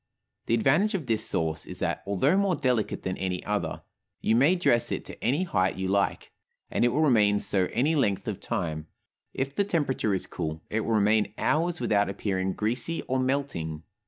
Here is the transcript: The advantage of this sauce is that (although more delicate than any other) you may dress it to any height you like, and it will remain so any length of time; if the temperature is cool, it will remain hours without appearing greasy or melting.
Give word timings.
The 0.47 0.55
advantage 0.55 0.95
of 0.95 1.05
this 1.05 1.27
sauce 1.29 1.63
is 1.67 1.77
that 1.77 2.01
(although 2.07 2.35
more 2.35 2.55
delicate 2.55 3.03
than 3.03 3.17
any 3.17 3.45
other) 3.45 3.83
you 4.19 4.35
may 4.35 4.55
dress 4.55 4.91
it 4.91 5.05
to 5.05 5.23
any 5.23 5.43
height 5.43 5.75
you 5.75 5.87
like, 5.89 6.31
and 6.71 6.83
it 6.83 6.87
will 6.87 7.01
remain 7.03 7.39
so 7.39 7.67
any 7.71 7.95
length 7.95 8.27
of 8.27 8.39
time; 8.39 8.87
if 9.35 9.53
the 9.53 9.63
temperature 9.63 10.15
is 10.15 10.25
cool, 10.25 10.63
it 10.71 10.79
will 10.79 10.95
remain 10.95 11.35
hours 11.37 11.79
without 11.79 12.09
appearing 12.09 12.53
greasy 12.53 13.03
or 13.03 13.19
melting. 13.19 13.83